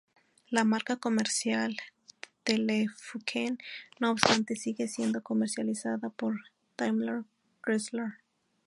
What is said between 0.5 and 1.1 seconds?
marca